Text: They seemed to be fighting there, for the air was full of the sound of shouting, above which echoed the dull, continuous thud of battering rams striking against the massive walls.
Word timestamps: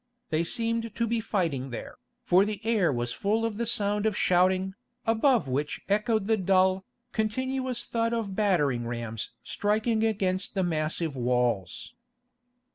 They 0.31 0.43
seemed 0.43 0.95
to 0.95 1.05
be 1.05 1.19
fighting 1.19 1.69
there, 1.69 1.97
for 2.23 2.43
the 2.43 2.59
air 2.65 2.91
was 2.91 3.13
full 3.13 3.45
of 3.45 3.57
the 3.57 3.67
sound 3.67 4.07
of 4.07 4.17
shouting, 4.17 4.73
above 5.05 5.47
which 5.47 5.79
echoed 5.87 6.25
the 6.25 6.37
dull, 6.37 6.83
continuous 7.11 7.83
thud 7.85 8.11
of 8.11 8.35
battering 8.35 8.87
rams 8.87 9.29
striking 9.43 10.03
against 10.03 10.55
the 10.55 10.63
massive 10.63 11.15
walls. 11.15 11.93